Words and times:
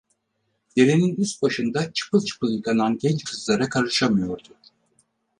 Derenin 0.77 1.15
üst 1.15 1.41
başında 1.41 1.93
çıpıl 1.93 2.25
çıpıl 2.25 2.51
yıkanan 2.51 2.97
genç 2.97 3.23
kızlara 3.23 3.69
karışamıyordu. 3.69 4.49